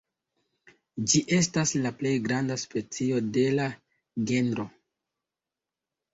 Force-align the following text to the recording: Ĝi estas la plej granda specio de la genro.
Ĝi 1.11 1.19
estas 1.37 1.73
la 1.83 1.91
plej 1.99 2.13
granda 2.23 2.57
specio 2.63 3.21
de 3.37 3.45
la 3.59 3.69
genro. 4.33 4.69